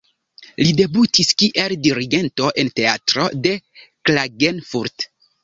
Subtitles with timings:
[0.61, 5.09] Li debutis kiel dirigento en teatro de Klagenfurt.